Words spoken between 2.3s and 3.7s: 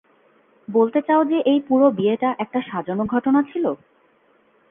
একটা সাজানো ঘটনা ছিল?